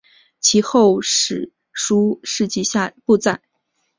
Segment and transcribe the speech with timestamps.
[0.39, 2.63] 其后史书事迹
[3.05, 3.39] 不载。